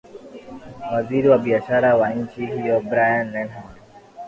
[0.91, 3.63] waziri wa biashara wa nchi hiyo brian lenham